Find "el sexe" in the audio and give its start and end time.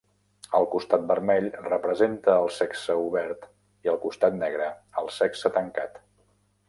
2.45-2.95, 5.03-5.53